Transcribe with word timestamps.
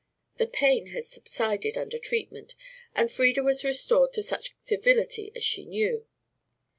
The 0.37 0.47
pain 0.47 0.87
had 0.87 1.03
subsided 1.03 1.77
under 1.77 1.99
treatment, 1.99 2.55
and 2.95 3.11
Frieda 3.11 3.43
was 3.43 3.63
restored 3.63 4.13
to 4.13 4.23
such 4.23 4.55
civility 4.59 5.31
as 5.35 5.43
she 5.43 5.63
knew. 5.63 6.07